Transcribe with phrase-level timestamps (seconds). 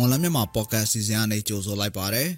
[0.00, 2.28] မော်လမြန်မာပေါ့ကတ်စီစဉ်အနေကြိုဆိုလိုက်ပါတယ်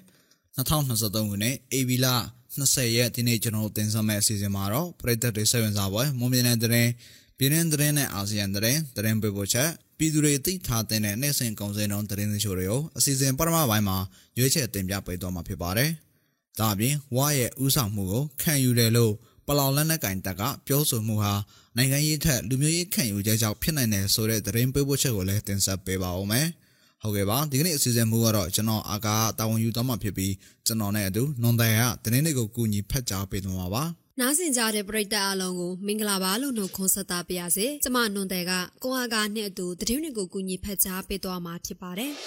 [0.55, 2.07] 2023ခုနှစ် AB လ
[2.55, 6.89] 20ရက်ဒီနေ့ကျွန်တော်တင်ဆက်မယ့်အစီအစဉ်မှာတော့ပြည်သက်တွေဆက်ဝင်စားပွဲမွန်ပြည်နယ်တရင်
[7.37, 13.97] ပြည်နယ်တရင်နဲ့အာဆီယံတရင်တရင်ပေးပို့ချက်ပြည်သူတွေသိထားတဲ့နေ့စဉ်ကုန်စည်နှုန်းတရင်ချိုတွေကိုအစီအစဉ်ပထမပိုင်းမှာ
[14.37, 15.91] ရွေးချယ်တင်ပြပေးသွားမှာဖြစ်ပါတယ်
[16.59, 19.13] ဒါအပြင်ဝါရဲ့ဥဆောင်မှုကိုခံယူတယ်လို့
[19.47, 21.33] ပလောင်လက်နက်ကင်တက်ကပြောဆိုမှုဟာ
[21.77, 26.47] နိုင်ငံရေးထက်လူမျိုးရေးခံယူချက်ကြောင့်ဖြစ်နိုင်တယ်ဆိုတဲ့သတင်းပေးပို့ချက်ကိုလည်းတင်ဆက်ပေးပါဦးမယ်။
[27.03, 30.33] ဟုတ်ကဲ့ပါဒီကနေ့အစီအစဉ်မူကတော့ကျွန်တော်အာကာတာဝန်ယူသွားမှာဖြစ်ပြီး
[30.65, 33.83] ကျွန်တော်နဲ့အတူနွန်တိုင်ကတင်းလေးကိုကူညီဖတ်ကြားပေးသွားမှာပါ။
[34.19, 42.11] နားဆင်ကြတဲ့ပရိသတ်အလုံးကိုမင်္ဂလာပါလို့နှုတ်ခွန်းဆက်သပါရစေ။ကျမနွန်တိုင်ကကိုအာကာနဲ့အတူတင်းလေးကိုကူညီဖတ်ကြားပေးသွားမှာဖြစ်ပါတယ်။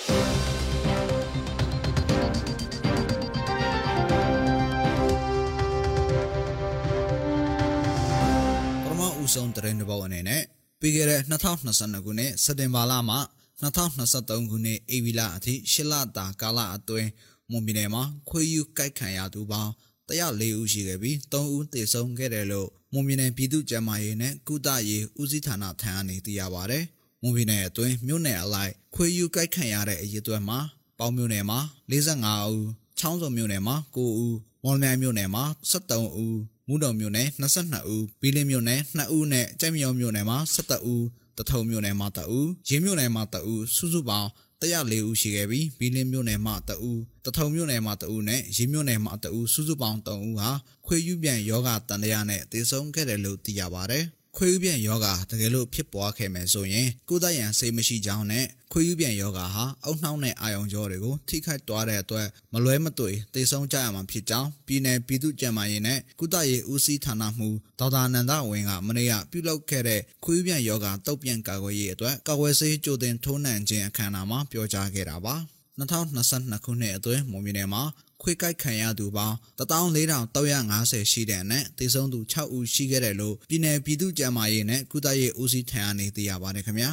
[9.25, 10.43] ဦးဆုံးတရင်တစ်ပုတ်အနေနဲ့
[10.81, 13.17] ပြီးခဲ့တဲ့2022ခုနှစ်စက်တင်ဘာလမှ
[13.65, 17.11] 2023ခုနှစ်ဧပြီလအထိရှစ်လတာကာလအတွင်း
[17.51, 19.73] မွန်ပြည်နယ်မှာခွေးယူကိုက်ခံရသူပေါင်း
[20.09, 26.79] 104ဦးရှိခဲ့ပြီး3ဦးသေဆုံးခဲ့တယ်လို့မွန်ပြည်နယ်ပြည်သူ့ကျန်းမာရေးနဲ့ကုသရေးဦးစီးဌာနထံကနေသိရပါဗျ။
[27.23, 30.59] မွန်ပြည်နယ်အတွင်းမြို့နယ်အလိုက်ခွေးယူကိုက်ခံရတဲ့အရေးအတွက်မှာ
[30.99, 31.59] ပေါင်းမြို့နယ်မှာ
[31.91, 32.61] 45ဦး၊
[32.99, 34.11] ချောင်းစုံမြို့နယ်မှာ9ဦး၊
[34.65, 41.05] မော်လမြိုင်မြို့နယ်မှာ73ဦးမူတော်မြို့နယ်22ဦးဘီလင်းမြို့နယ်2ဦးနဲ့ကြိုက်မြောင်မြို့နယ်မှာ17ဦး
[41.39, 44.29] တထုံမြို့နယ်မှာတအူးရင်းမြို့နယ်မှာတအူးစုစုပေါင်း
[44.63, 50.51] 104ဦးရှိခဲ့ပြီးဘီလင်းမြို့နယ်မှာတအူးတထုံမြို့နယ်မှာတအူးနဲ့ရင်းမြို့နယ်မှာတအူးစုစုပေါင်း3ဦးဟာ
[50.87, 54.01] ခွေယူပြန်ယောဂတန်တရားနဲ့တည်ဆုံခဲ့တယ်လို့သိရပါဗျ။
[54.39, 67.45] ခွေးယူပြန်ယောဂတကယ်လို့ဖြစ်ပွားခဲ့မယ်ဆိုရင်ကုသရန်စိတ်မရှိကြောင်းနဲ့ခွေးယူပြန်ယောဂဟာအုတ်နှောင်းတဲ့အာယုံကြောတွေကိုထိခိုက်သွားတဲ့အတွက်မလွဲမသွေသေဆုံးကြရမှာဖြစ်ကြောင်းပြည်내ပြည်သူ့ကျန်းမာရေးနဲ့ကုသရေးဦးစီးဌာနမှ
[67.79, 75.37] ဒေါက်တာနန္ဒဝင်းကမနေ့ကပြုလုပ်ခဲ့တဲ့ခွေးယူပြန်ယောဂတုတ်ပြန်ကာကွယ်ရေးအတွက်ကာကွယ်ဆေးကြိုတင်ထိုးနှံခြင်းအခမ်းအနားမှာပြောကြားခဲ့တာပါ
[75.81, 77.83] 2022ခုနှစ်အတွင်းမွန်ပြည်နယ်မှာ
[78.23, 86.91] ခွေးကိုက်ခံရသူပေါင်း14350ရှိတဲ့အနက်သေဆုံးသူ6ဦးရှိခဲ့တယ်လို့ပြည်내ပြည်သူ့ကျန်းမာရေးနဲ့ကုသရေးဦးစီးဌာနနေသိရပါတယ်ခင်ဗျာ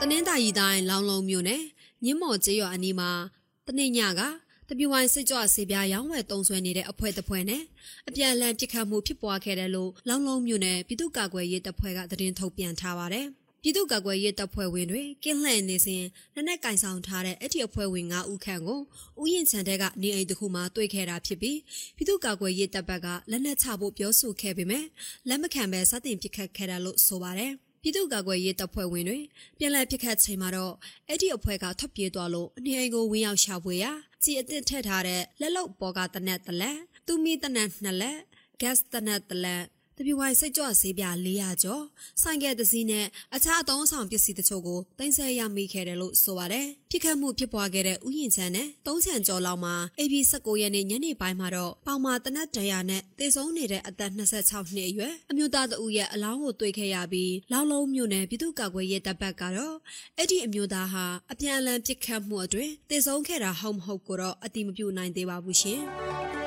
[0.00, 1.62] တနင်္သာရီတိုင်းလောင်လုံးမြို့နယ်
[2.04, 3.10] ညင်းမော်ကျေးရွာအနီးမှာ
[3.66, 4.22] တနေ့ညက
[4.68, 7.62] တပြူဝိုင်းစစ်ကြောဆေးပြားရောင်းဝယ်တုံးဆွဲနေတဲ့အဖွဲ့တစ်ဖွဲ့နဲ့
[8.08, 13.28] အပြန်အလှန်ပစ်ခတ်မှုဖြစ်ပွားခဲ့တယ်လို့လောင်လုံးမြို့နယ်ပြည်သူ့ကာကွယ်ရေးတပ်ဖွဲ့ကသတင်းထုတ်ပြန်ထားပါတယ်။
[13.62, 16.04] ပြည်သူ့ကာကွယ်ရေးတပ်ဖွဲ့ဝင်တွေကင်းလှည့်နေစဉ်
[16.34, 18.80] လက်နက်ကင်ဆောင်ထားတဲ့အဲ့ဒီအဖွဲ့ဝင်9ဦးခန့်ကို
[19.22, 21.58] ဥယျာဉ်ခြံတဲကနေအိမ်တစ်ခုမှာတွေ့ခဲ့တာဖြစ်ပြီး
[21.96, 24.84] ပြည်သူ့ကာကွယ်ရေးတပ်ဘက်ကလက်နက်ချဖို့ပြောဆိုခဲ့ပေမဲ့
[25.28, 27.52] လက်မခံဘဲစတင်ပစ်ခတ်ခဲ့တာလို့ဆိုပါတယ်
[27.82, 29.18] ပြည်သူ့ကာကွယ်ရေးတပ်ဖွဲ့ဝင်တွေ
[29.58, 30.74] ပြန်လည်ပစ်ခတ်ချိန်မှာတော့
[31.08, 33.92] အဲ့ဒီအဖွဲ့ကထွက်ပြေးသွားလို့အနေအိမ်ကိုဝင်ရောက်ရှာဖွေရာ
[34.24, 38.18] ကြည်အစ်စ်ထည့်ထားတဲ့လက်လုံပေါ်ကတနက်တလက်သူမီတနက်နှစ်လက်
[38.60, 39.62] gas တနက်တလက်
[39.98, 41.82] တပြူဝိုင်စိတ်ကြော့ဆေးပြ400ကျော်
[42.22, 59.76] ဆိုင်ကယ်တစ်စီးနဲ့အခြားအသုံးဆောင်ပစ္စည်းတချို့ကိုတင်ဆက်ရမိခဲ့တယ်လို့ဆိုပါတယ်။ဖြစ်ခတ်မှုဖြစ်ပွားခဲ့တဲ့ဥယျာဉ်ချမ်းနဲ့သုံးချံကျော်လောက်မှာ AB 19ရက်နေ့ညနေပိုင်းမှာတော့ပေါင်မာတနတ်တရာနဲ့တေဆုံးနေတဲ့အသက်26နှစ်အရွယ်အမျိုးသားတဦးရဲ့အလောင်းကိုတွေ့ခဲ့ရပြီးလောက်လုံးမြို့နယ်ပြည်သူ့ကာကွယ်ရေးတပ်ဘက်ကတော့
[60.16, 65.82] အဲ့ဒီအမျိုးသားဟာအပြန်အလှန်ပစ်ခတ်မှုအတွင်းတေဆုံးခဲ့တာဟုတ်မဟုတ်ကိုတော့အတိမပြုနိုင်သေးပါဘူးရှင်။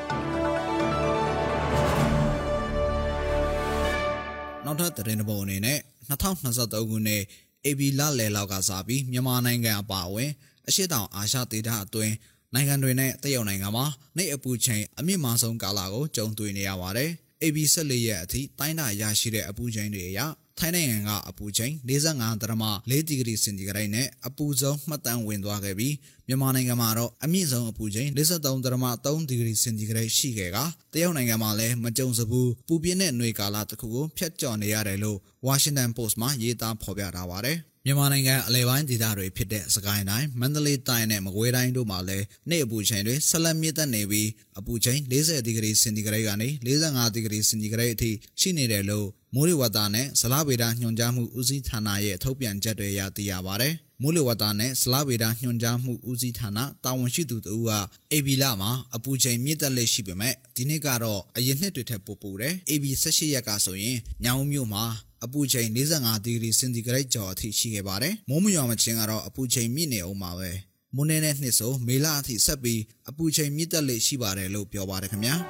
[4.79, 7.23] နောက်ထပ်သတင်းတစ်ပုဒ်အနေနဲ့2023ခုနှစ်
[7.65, 10.31] AB လလယ်လောက်ကစပြီးမြန်မာနိုင်ငံအပါအဝင်
[10.67, 12.13] အရှိတောင်အာရှဒေသအတွင်း
[12.53, 13.85] နိုင်ငံတွေနဲ့တရုတ်နိုင်ငံမှာ
[14.17, 17.09] နေအပူချိန်အမြင့်မားဆုံးကာလကိုကြုံတွေ့နေရပါတယ်။
[17.43, 20.19] AB 14ရက်အထိတိုင်းတာရရှိတဲ့အပူချိန်တွေအရ
[20.63, 25.95] ထိုင်းနိုင်ငံကအပူချိန်45.4ဒီဂရီစင်တီဂရိတ်နဲ့အပူဆုံးမှတ်တမ်းဝင်သွားခဲ့ပြီး
[26.27, 30.57] မြန်မာနိုင်ငံမှာတော့အမြင့်ဆုံးအပူချိန်53.3ဒီဂရီစင်တီဂရိတ်ရှိခဲ့က
[30.94, 57.72] တရုတ်နိုင်ငံမှာလည်းမကြုံစဘူးပူပြင်းတဲ့ຫນွေကာလတစ်ခုကိုဖျက်ကျော်နေရတယ်လို့ Washington Post မှာရေးသားဖော်ပြထားပါတယ် မြန်မာနိုင်ငံအလဲပိုင်းဒေသတွေဖြစ်တဲ့စကိုင်းတိုင်းမန္တလေးတိုင်းနဲ့မကွေးတိုင်းတို့မှာလည်းနေ့အပူချိန်တွေဆက်လက်မြင့်တက်နေပြီးအပူချိန်40ဒီဂရီစင်တီဂရိတ်ကနေ45ဒီဂရီစင်တီဂရိတ်အထိရှိနေတယ်လို့မိုးလေဝသနဲ့ဇလဗေဒညွှန်ကြားမှုဦးစီးဌာနရဲ့ထုတ်ပြန်ချက်တွေရသိရပါတယ်။မိုးလေဝသနဲ့ဇလဗေဒညွှန်ကြားမှုဦးစီးဌာနတာဝန်ရှိသူတို့က
[58.13, 64.86] AB လမှာအပူချိန်မြင့်တက်လက်ရှိပေမဲ့ဒီနေ့ကတော့အရင်နှစ်တွေထက်ပိုပိုတယ် AB 18ရက်ကဆိုရင်ညောင်မြို့မှာ
[65.25, 70.51] အပူချိန်45ဒီဂရီစင်တီဂရိတ်ကျော်အထိရှိခဲ့ပါတယ်။မိုးမရွာမချင်းကတော့အပူချိန်မြင့်နေအောင်ပါပဲ။
[70.95, 75.35] မွန်းနေတဲ့နှစ်ဆိုမေလအထိဆက်ပြီးအပူချိန်မြင့်တက်လေရှိပါတယ်လို့ပြောပါတယ်ခင်ဗျာ။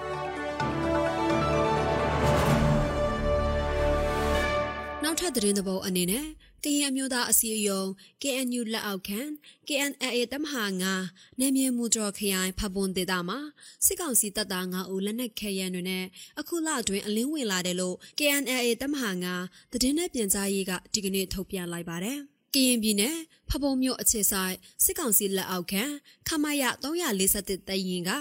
[5.03, 6.25] နောက်ထပ်သတင်းသဘောအနေနဲ့
[6.63, 7.87] ကရင်အမျိုးသားအစည်းအရုံး
[8.21, 9.19] KNU လက်အောက်ခံ
[9.67, 10.63] KNLA တမဟာ
[11.01, 13.39] 9နယ်မြေမူတော်ခရိုင်ဖပွန်ဒေသမှာ
[13.85, 16.05] စစ်ကောင်စီတပ်သား9ဦးလက်နက်ခဲယမ်းတွေနဲ့
[16.39, 19.11] အခုလအတွင်းအလင်းဝင်လာတယ်လို့ KNLA တမဟာ
[19.43, 22.19] 9သတင်းနဲ့ပြန်ကြားရေးကဒီကနေ့ထုတ်ပြန်လိုက်ပါတယ်။
[22.55, 23.17] ကရင်ပြည်နယ်
[23.49, 25.83] ဖပုံမြို့အခြေဆိုင်စစ်ကောင်စီလက်အောက်ခံ
[26.27, 28.11] ခမရ341တရင်က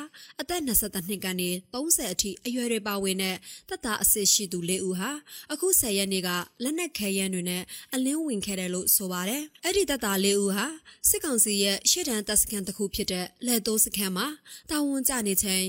[0.41, 3.37] အသက်22နှစ်ကနေ30အထိအရွယ်တွေပါဝင်တဲ့
[3.69, 5.11] တပ်သားအစစ်ရှိသူ၄ဦးဟာ
[5.53, 6.29] အခု10ရက်နေ့က
[6.63, 7.63] လက်နက်ခဲယမ်းတွေနဲ့
[7.95, 10.67] အလင်းဝင်ခဲ့တယ်လို့ဆိုပါတယ်။အဲ့ဒီတပ်သား၄ဦးဟာ
[11.09, 14.27] စစ်ကောင်စီရဲ့ရှေ့တန်းတပ်စခန်းတစ်ခုဖြစ်တဲ့လက်တိုးစခန်းမှာ
[14.71, 15.65] တာဝန်ကျနေချိန်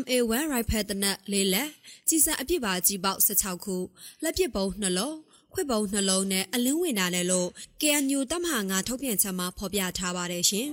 [0.00, 1.70] MA1 rifle တနက်လေးလက်
[2.08, 3.76] ကြီးစံအပြစ်ပါကြီးပေါက်16ခု
[4.22, 5.16] လက်ပစ်ပုံးနှလုံး
[5.56, 7.48] ခွေပုံနှလုံးနဲ့အလင်းဝင်တာလည်းလို့
[7.80, 10.68] KNU တပ်မဟာငါထုတ်ပြန်ချက်မှာဖော်ပြထားပါတယ်ရှင်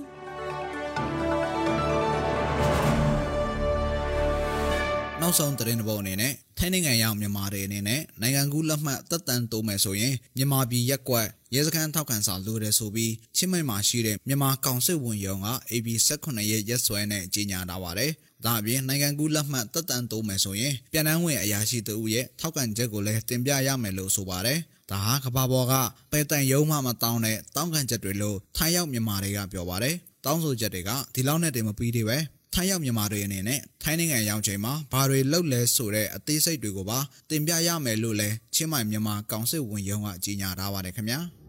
[5.20, 18.10] နောက်ဆုံးသတင်းတစ်ပုဒ်အနေနဲ့ထိုင်းနိုင်ငံရောက်မြန်မာတွေအနေနဲ့နိုင်ငံကူးလက်မှတ်တက်တန်တိုးမယ်ဆိုရင်မြန်မာပြည်ရက်ကွက်ရဲစခန်းထောက်ခံစာလိုတယ်ဆိုပြီးချင်းမိုင်မှာရှိတဲ့မြန်မာကောင်စစ်ဝန်ရုံးက AB 18ရက်ရက်စွဲနဲ့ကြီးညာထားပါတယ်။
[18.44, 24.60] ဒါအပြင်နိုင်ငံကူးလက်မှတ်တက်တန်တိုးမယ်ဆိုရင်ပြည်내ဝင်အရာရှိတဦးရဲ့ထောက်ခံချက်ကိုလည်းတင်ပြရမယ်လို့ဆိုပါတယ်။
[24.90, 25.72] ဒါဟာကဘာပေါ်က
[26.10, 29.94] ပဲတန်ယုံမှမတောင်းတဲ့တောင်းခံချက်တွေလို့ထိုင်းရောက်မြန်မာတွေကပြောပါတယ်။
[30.24, 32.18] တောင်းဆိုချက်တွေကဒီလောက်နဲ့တည်းမပြီးသေးပဲ
[32.54, 36.98] ထိုင်းရောက်မြန်မာတွေအနေနဲ့ထိုင်းနိုင်ငံရောက်ချိန်မှာဘာတွေလုပ်လဲဆိုတဲ့အသေးစိတ်တွေကိုပါ
[37.30, 41.20] တင်ပြရမယ်လို့လဲချင်းမိုင်မြန်မာကောင်စစ်ဝန်ရုံးကကြေညာထားပါတယ်ခင်ဗျာ။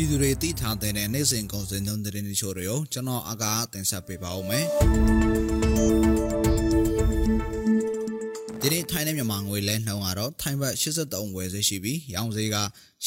[0.00, 4.66] ပြည်သူတွေသိထားတဲ့နေ့စဉ်ကုန်စည်နှုန်းသတင်းတွေချို့တွေကိုကျွန်တော်အကားတင်ဆက်ပေးပါဦးမယ်။
[8.60, 12.56] ဒီနေ့ထိုင်းနဲ့မြန်မာငွေလဲနှုန်းကတော့ထိုင်းဘတ်83ဝယ်ဈေးရှိပြီးရောင်းဈေးက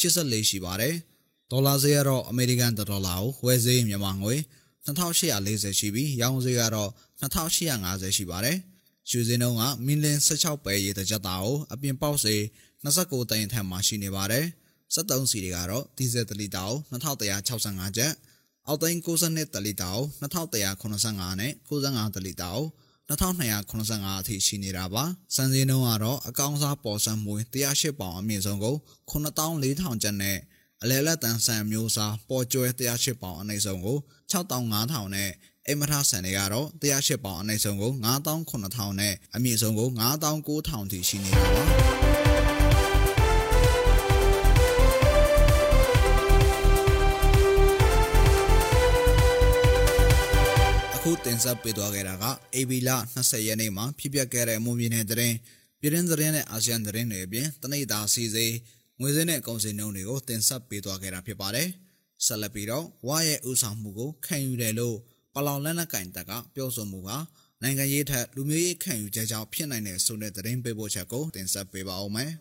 [0.00, 0.94] 84ရှိပါတယ်။
[1.50, 4.34] ဒေါ်လာဈေးကတော့အမေရိကန်ဒေါ်လာကိုဝယ်ဈေးမြန်မာငွေ
[4.86, 8.56] 2840ရှိပြီးရောင်းဈေးကတော့2850ရှိပါတယ်။
[9.10, 12.34] ရွှေစင်းနှုန်းကမီလင်16ပဲရေတစ်ကြက်သားကိုအပြင်ပေါက်စေ
[12.84, 14.46] 29တန်ထက်မှရှိနေပါတယ်။
[14.94, 18.12] 73စီတွေကတော့ဒီဇယ်1လီတာကို2165ကျပ်
[18.66, 22.66] အောက်သိန်း62တလီတာကို2185နဲ့65တလီတာကို
[23.08, 25.04] 2285အထိရှိနေတာပါ
[25.34, 28.76] စံစင်းနှုန်းကတော့အကောင်စားပေါ်စံမွေ108ပေါင်အမြင့်ဆုံးကို
[29.10, 30.38] 9400ကျပ်နဲ့
[30.82, 33.98] အလဲလက်တန်ဆန်မျိုးစားပေါ်ကျွဲ108ပေါင်အနည်းဆုံးကို
[34.32, 35.30] 6500နဲ့
[35.66, 42.13] အိမ်မထဆန်တွေကတော့108ပေါင်အနည်းဆုံးကို9000နဲ့အမြင့်ဆုံးကို9000ထိရှိနေတာပါ
[51.24, 52.24] တင်ဆက်ပေးသွားခဲ့တာက
[52.54, 55.36] AB လ20ရက်နေ့မှာဖြစ်ပျက်ခဲ့တဲ့အမှုမြင်တဲ့သတင်း
[55.80, 58.54] ပြည်တွင်းသတင်းနဲ့အာဆီယံသတင်းတွေအပြင်တနိဒာစီစေး
[59.00, 61.68] ငွေစင်းနဲ့ကုန်စည်နှုန်းတွေကိုတင်ဆက်ပေးသွားခဲ့တာဖြစ်ပါတယ်။
[62.26, 64.96] ဆက်လက်ပြီးတော့ဝါရဲ့ဥဆောင်မှုကိုခံယူတယ်လို့
[65.34, 67.16] ပလောင်လက်နက်ကင်တပ်ကပြောဆိုမှုဟာ
[67.62, 72.32] နိုင်ငံရေးထက်လူမျိုးရေးခံယူချက်ကြောင့်ဖြစ်နိုင်တဲ့ဆိုတဲ့သတင်းပေးပို့ချက်ကိုတင်ဆက်ပေးပါဦးမယ်။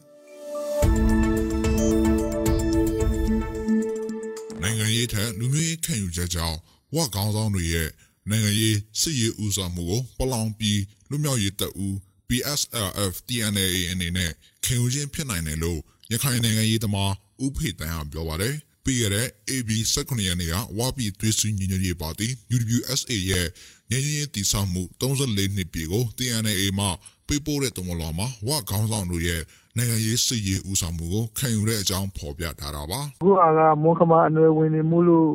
[4.61, 6.57] နိုင်ငံရေးထက်လူမျိုးရေးခံယူချက်ကြောင့်
[6.95, 7.89] ဝါကောင်းဆောင်တွေရဲ့
[8.29, 10.79] နိုင်ငံရေးစစ်ရေးဦးဆောင်မှုကိုပလောင်ပြည်
[11.09, 11.93] လူမျိုးရေးတပ်ဦး
[12.29, 14.31] PSLF TNA အနေနဲ့
[14.65, 15.79] ခင်ယူခြင်းဖြစ်နိုင်တယ်လို့
[16.11, 17.11] ရခိုင်နိုင်ငံရေးသမား
[17.43, 23.47] ဦးဖေတန်ကပြောပါတယ်။ပြီးရတဲ့ AB 19ရက်နေ့ကဝါပြည်သွေးစွညီညွတ်ရေးပါတီ UWSA ရဲ့
[23.89, 26.87] ငြိမ်းချမ်းရေးတည်ဆောက်မှု34နှစ်ပြည့်ကို TNA မှ
[27.27, 29.41] ပေးပို့တဲ့တမလောမှာဝါခေါင်းဆောင်တို့ရဲ့
[29.77, 33.41] နိုင်ငံရေးစစ်ရေးဦးဆောင်မှုကိုခံယူတဲ့အကြောင်းဖော်ပြထားတာပါ။အခုက
[33.83, 35.29] မောခမအနွယ်ဝင်နေမှုလို့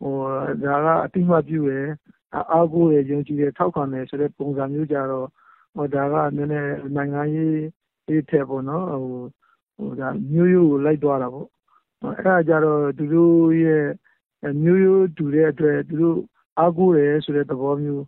[0.00, 0.14] ဟို
[0.64, 1.88] ဒါကအတိမပြုရယ်
[2.52, 8.86] အားကိုးတယ်၊ယုံကြည်တယ်၊ထောက်ခံတယ်ဆိုတဲ့ ပုံစံမျိုးကျတော့ ဒါက နည်းနည်း နိုင်ငံရေးထက်ပေါ့နော်
[10.32, 11.46] မျိုးရိုးကို လိုက်သွားတာပေါ့။
[12.02, 13.86] အဲဒါကျတော့ သူတို့ရဲ့
[14.64, 16.18] မျိုးရိုးတူတဲ့အတွက် သူတို့
[16.58, 18.04] အားကိုးတယ်ဆိုတဲ့ သဘောမျိုး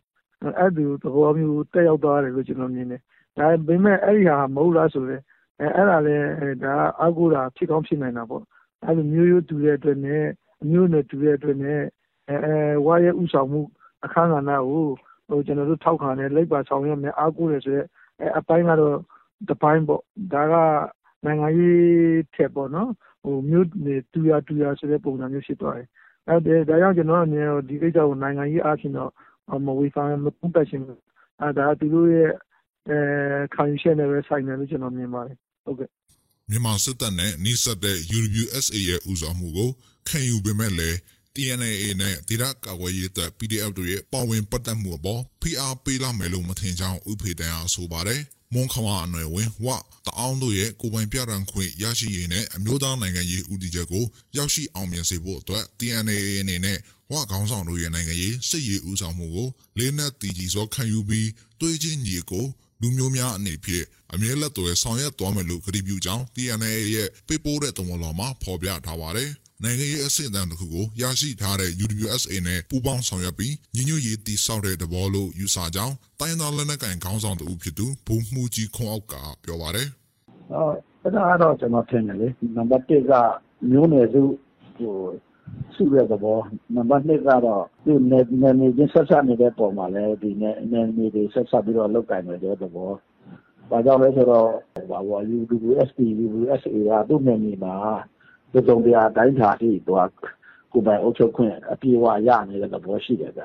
[0.58, 3.00] အဲဒီလို သဘောမျိုး သက်ရောက်သွားတယ်လို့ ကျနော်မြင်တယ်။
[3.38, 5.22] ဒါပေမဲ့ အဲဒီဟာ မဟုတ်လားဆိုလည်း
[5.60, 6.26] အဲဒါလည်း
[7.00, 8.42] အားကိုးတာ ဖြစ်ကောင်းဖြစ်နိုင်တာပေါ့။
[8.84, 10.24] အဲလို မျိုးရိုးတူတဲ့အတွက်နဲ့
[10.62, 11.82] အမျိုးအနွယ်တူတဲ့အတွက်နဲ့
[12.86, 13.60] ဝရဲ့ ဦးဆောင်မှု
[14.06, 14.50] အခန်းကဏ္ဍ
[15.30, 17.86] ကိုကျနော်တို့ထောက်ခံတယ်၊လိုက်ပါဆောင်ရွက်မယ်၊အားကိုးတယ်ဆိုတဲ့
[18.38, 18.96] အပိုင်းကတော့
[19.50, 20.02] တပိုင်းပေါ့။
[20.34, 20.54] ဒါက
[21.24, 22.90] နိုင်ငံရေးထက်ပေါ့နော်
[23.50, 25.88] မျိုးနွယ်တူရာတူရာဆိုတဲ့ပုံစံမျိုးဖြစ်သွားတယ်။
[26.68, 29.10] ဒါကြောင့်ကျနော့်အနေနဲ့ဒီကိစ္စကိုနိုင်ငံရေးအားဖြင့်တော့
[29.66, 30.98] မဝေဖန်မသုံးသပ်ချင်ဘူး။
[31.58, 32.30] ဒါသူတို့ရဲ့
[33.54, 35.36] ခံယူချက်နဲ့ပဲဆိုင်တယ်လို့ကျနော်မြင်ပါတယ်။”
[36.50, 39.70] မြန်မာစစ်တပ်နဲ့နီးစပ်တဲ့ UWSA ရဲ့ဦးဆောင်မှုကို
[40.08, 40.98] ခံယူပေမဲ့လည်း
[41.36, 48.22] TNAA နဲ့ဒေတာကာကွယ်ရေးတပ် PDF တို့ရဲ့ပါဝင်ပတ်သက်မှုအပေါ်ဖိအားပေးလာမယ်လို့မထင်ကြောင်းဥဖေတန်အားဆိုပါတယ်။
[48.54, 49.66] မွန်ခဝအနွယ်ဝင်ဝ
[50.06, 54.04] တအောင်တို့ရဲ့ကိုပိုင်ပြရန်ခွင့်ရရှိရေးနဲ့အမျိုးသားနိုင်ငံရေးဦးတည်ချက်ကို
[54.36, 56.78] ရောက်ရှိအောင်မြင်စေဖို့အတွက် TNAA အနေနဲ့
[57.12, 61.28] ဝခေါင်းဆောင်တို့ရဲ့နိုင်ငံရေးစစ်ရေးဦးဆောင်မှုကိုလေးနက်တည်ကြည်စွာခံယူပြီး
[61.60, 62.46] တွေးချင်းညီကို
[62.80, 69.30] လူမျိုးများအနေဖြင့်အမြဲလက်တော်ဆောင်ရွက်သွားမယ်လို့ကတိပြုကြောင်း TNA ရဲ့ပေးပို့တဲ့သမတော်မှာဖော်ပြထားပါတယ်။
[69.64, 79.88] နိုင်ငံရေးအဆင့်အတန်းတစ်ခုကိုရရှိထားတဲ့ UWSA နဲ့ပူးပေါင်းဆောင်ရွက်ပြီးညီညွတ်ရေးတည်ဆောက်တဲ့သဘောလို့ယူဆကြောင်းတိုင်းသားလက်နက်ကိုင်ခေါင်းဆောင်တူဖြစ်သူဘုံမှုကြီးခွန်အောက်ကပြောပါတယ်။
[80.52, 80.72] အော်
[81.02, 83.12] အဲ့ဒါတော့ကျွန်တော်ထင်တယ်လေနံပါတ်1က
[83.70, 84.22] မျိုးနယ်စု
[84.76, 84.96] ဟို
[85.74, 86.38] စုတဲ့သဘော
[86.74, 92.90] နံပါတ်2ကတော့ဒီနေနေနေချင်းဆက်ဆက်နေတဲ့ပုံမှာလည်းဒီနေနေနေတွေဆက်ဆက်ပြီးတော့လောက်ကင်နေတဲ့သဘော
[93.70, 94.48] ဘာကြောင့်လဲဆိုတော့
[94.90, 97.74] ဘာဝ UWSP UWSA ကသူ့နေနေမှာ
[98.06, 98.15] ဒီ
[98.68, 100.10] တုံတရားတိုင်းထားပြီးတော့
[100.72, 103.42] ကိုပိုင်အုပ်ချုပ်ခွင့် အပြေအဝရနေတဲ့ သဘောရှိတယ်ဗျ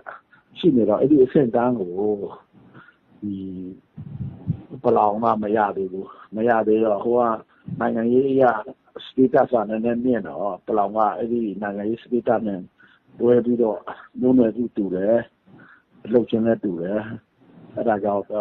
[0.57, 1.91] ရှိနေတော့ အဲ့ဒီအဆင့်တန်းကို
[3.21, 3.35] ဒီ
[4.83, 7.21] ပလောင်မှမရသေးဘူး မရသေးတော့ ဟိုက
[7.79, 8.43] နိုင်ငံရေးအရ
[9.07, 12.61] status က နည်းနည်းမြင့်တော့ ပလောင်က အဲ့ဒီနိုင်ငံရေး status နဲ့
[13.19, 13.79] တွဲပြီးတော့
[14.19, 15.17] မျိုးနွယ်စုတူတယ်
[16.11, 16.99] လှုပ်ခြင်းနဲ့တူတယ်
[17.75, 18.31] အဲ့ဒါကြောင့်ဥပ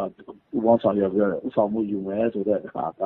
[0.66, 3.02] အောင်ဆောင်ရွက်ပြီးတော့ဥဆောင်မှုယူမယ်ဆိုတဲ့အခါက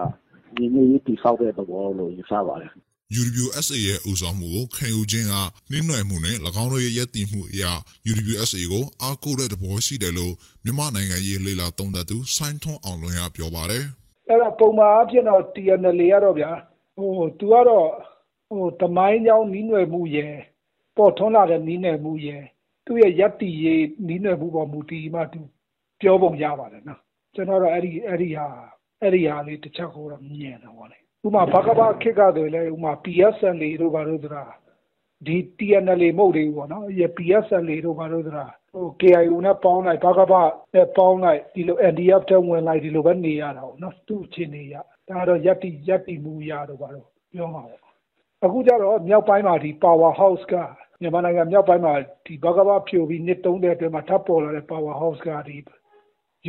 [0.56, 2.72] ဒီနေ့ဒီဆောက်တဲ့သဘောလို့ ယူဆပါတယ်
[3.12, 5.34] UWSA ရဲ့ဦးဆောင်မှုကိုခံယူခြင်းက
[5.70, 7.72] နှင်းနွယ်မှုနဲ့၎င်းတို့ရဲ့ရည်တည်မှုအရာ
[8.10, 10.34] UWSA ကိုအားကိုးတဲ့သဘောရှိတယ်လို့
[10.64, 13.84] မြန်မာနိုင်ငံရေးလေလာသုံးသပ်သူဆိုင်းထွန်းအောင်လွင်ကပြောပါတယ်။
[14.28, 16.52] အဲ့ဒါပုံမှန်အဖြစ်တော့ TNL ရတော့ဗျာ
[16.96, 17.88] ဟိုသူကတော့
[18.48, 20.34] ဟိုတမိုင်းကြောင်းနီးနွယ်မှုရဲ့
[20.96, 22.42] ပေါ်ထွန်းလာတဲ့နီးနွယ်မှုရဲ့
[22.86, 25.40] သူ့ရဲ့ယက်တီရေးနီးနွယ်မှုပေါ်မူတည်မှသူ
[26.00, 27.00] ပြောပုံရပါတယ်နော်
[27.34, 28.46] ကျွန်တော်တော့အဲ့ဒီအဲ့ဒီဟာ
[29.00, 34.44] အဲ့ဒီဟာလေးတစ်ချက်ဟိုတော့မြင်တယ်ဟောလေ ဥမာဘကဘခစ်ကဆိုလေဥမာ PSL တို့ဘာလို့ဆိုတာ
[35.26, 40.34] ဒီ TNL မဟုတ်သေးဘူးပေါ့နော်ရ PSL တို့ဘာလို့ဆိုတာဟို KIO နဲ့ပေါင်းလိုက်ဘကဘ
[40.74, 44.74] နဲ့ပေါင်းလိုက်ဒီလို NDF တဲ့ဝင်လိုက်ဒီလိုပဲနေရတာပေါ့နော်သူ့ချင်းနေရ
[45.08, 47.80] ဒါတော့ယက်တီယက်တီမူရတော့ဘာလို့ပြောမှာပေါ့
[48.44, 50.54] အခုကျတော့မြောက်ပိုင်းမှာဒီ power house က
[51.00, 51.94] မြန်မာနိုင်ငံမြောက်ပိုင်းမှာ
[52.26, 55.56] ဒီဘကဘဖြိုပြီးနှစ်30အတွင်းမှာထပ်ပေါ်လာတဲ့ power house ကဒီ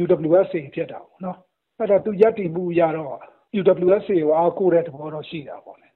[0.02, 1.38] UWSA ဖြစ်တာပေါ့နော်
[1.78, 5.90] အဲ့တော့သူယက်တီမှုရတော့ UWSA ကိုအားကိုးတဲ့သဘောတော့ရှိတာပေါ့လေ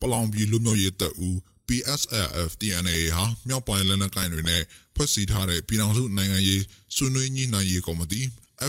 [0.00, 1.36] ပလောင်ပြည်လူမျိုးရေးတပ်ဦး
[1.68, 4.62] PSLF TNA ဟာမြောက်ပိုင်းလက်နက်ကိုင်တွေနဲ့
[4.94, 6.62] ဖွဲ့စည်းထားတဲ့ပြည်ထောင်စုနိုင်ငံရေး
[6.96, 8.20] ဆွေးနွေးညှိနှိုင်းရေးကော်မတီ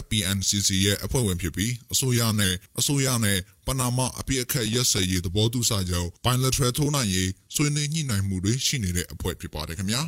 [0.01, 10.01] FPNCC ရဲ့အဖွဲ့ဝင်ဖြစ်ပြီးအစိုးရနဲ့အစိုးရနဲ့ပနာမအပြည့်အခက်ရက်စက်ရေးသဘောတူစာချုပ် bilateral ထိုးနိုင်ရေးဆွေးနွေးညှိနှိုင်းမှုတွေရှိနေတဲ့အဖွဲ့ဖြစ်ပါတယ်ခင်ဗျာ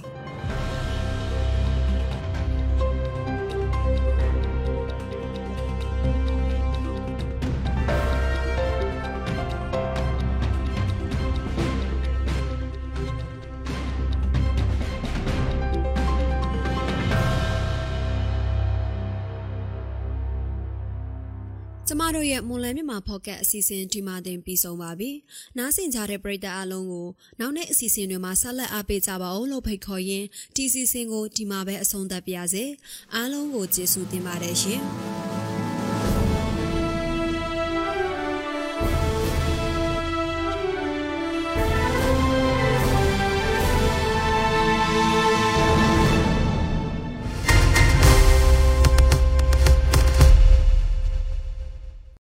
[22.20, 25.12] တို့ရဲ့မွန်လယ်မြမှာဖော့ကတ်အစီအစဉ်ဒီမှာတင်ပြီးဆုံးပါပြီ။
[25.58, 27.08] နားဆင်ကြတဲ့ပရိသတ်အားလုံးကို
[27.40, 32.64] နောက်နေ့အစီအစဉ်တွေမှာဆက်လက်အားပေးကြပါအောင်လို့ဖိတ်ခေါ်ရင်းဒီစီစဉ်ကိုဒီမှာပဲအဆုံးသတ်ပါရစေ။
[33.16, 34.82] အားလုံးကိုကျေးဇူးတင်ပါတယ်ရှင်။